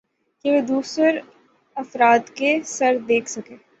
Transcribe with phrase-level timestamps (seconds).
[0.45, 1.11] کہہ وہ دوسر
[1.77, 3.55] افراد کے ثر دیکھ سکہ